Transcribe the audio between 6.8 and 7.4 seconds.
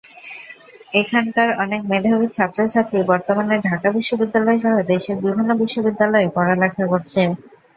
করছে।